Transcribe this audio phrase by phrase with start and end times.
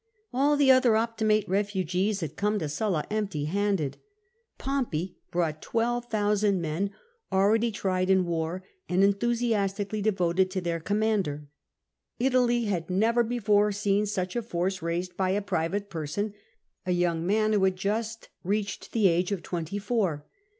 [0.33, 3.97] All the other Optimate refugees had come to Sulla empty handed.
[4.57, 6.89] Pompey brought 12,000 men
[7.31, 11.45] already tried in war, and enthusiastically devoted to their commander.
[12.17, 16.33] Italy had never before seen such a force raised by a private person,
[16.83, 20.25] a young man who had but just reached the age of twenty four.